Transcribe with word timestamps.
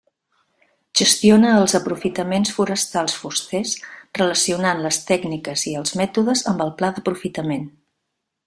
Gestiona 1.01 1.51
els 1.57 1.75
aprofitaments 1.79 2.53
forestals 2.55 3.15
fusters 3.25 3.75
relacionant 4.21 4.83
les 4.89 4.99
tècniques 5.13 5.67
i 5.73 5.77
els 5.83 5.97
mètodes 6.03 6.45
amb 6.55 6.65
el 6.67 6.77
pla 6.81 6.91
d'aprofitament. 6.97 7.71